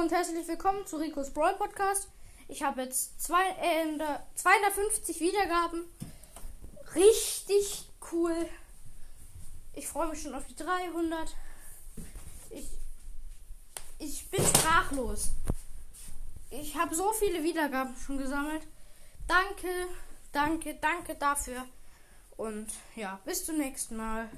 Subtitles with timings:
[0.00, 2.08] und herzlich willkommen zu Ricos Brawl Podcast.
[2.48, 3.98] Ich habe jetzt zwei, äh,
[4.34, 5.84] 250 Wiedergaben.
[6.94, 8.34] Richtig cool.
[9.74, 11.36] Ich freue mich schon auf die 300.
[12.48, 12.66] Ich,
[13.98, 15.32] ich bin sprachlos.
[16.48, 18.62] Ich habe so viele Wiedergaben schon gesammelt.
[19.28, 19.68] Danke,
[20.32, 21.66] danke, danke dafür.
[22.38, 24.30] Und ja, bis zum nächsten Mal.